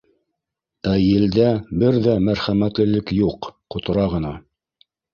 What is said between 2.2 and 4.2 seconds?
мәрхәмәтлелек юҡ— ҡотора